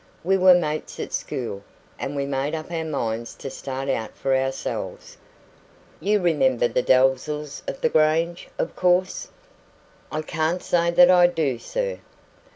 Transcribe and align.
We 0.23 0.35
were 0.35 0.55
mates 0.55 0.99
at 0.99 1.13
school, 1.13 1.61
and 1.99 2.15
we 2.15 2.25
made 2.25 2.55
up 2.55 2.71
our 2.71 2.83
minds 2.83 3.35
to 3.35 3.51
start 3.51 3.87
out 3.87 4.15
for 4.17 4.35
ourselves. 4.35 5.15
You 5.99 6.19
remember 6.19 6.67
the 6.67 6.81
Dalzells 6.81 7.61
of 7.69 7.79
the 7.81 7.89
Grange, 7.89 8.49
of 8.57 8.75
course?" 8.75 9.27
"I 10.11 10.23
can't 10.23 10.63
say 10.63 10.89
that 10.89 11.11
I 11.11 11.27
do, 11.27 11.59
sir." 11.59 11.99